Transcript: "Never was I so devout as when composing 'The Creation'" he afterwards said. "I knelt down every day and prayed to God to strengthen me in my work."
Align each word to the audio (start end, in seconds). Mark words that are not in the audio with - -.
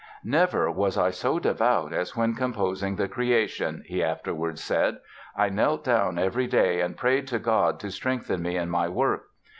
"Never 0.23 0.71
was 0.71 0.97
I 0.97 1.11
so 1.11 1.37
devout 1.37 1.93
as 1.93 2.15
when 2.15 2.33
composing 2.33 2.95
'The 2.95 3.07
Creation'" 3.09 3.83
he 3.85 4.03
afterwards 4.03 4.63
said. 4.63 4.97
"I 5.37 5.49
knelt 5.49 5.83
down 5.83 6.17
every 6.17 6.47
day 6.47 6.81
and 6.81 6.97
prayed 6.97 7.27
to 7.27 7.37
God 7.37 7.79
to 7.81 7.91
strengthen 7.91 8.41
me 8.41 8.57
in 8.57 8.67
my 8.67 8.89
work." 8.89 9.25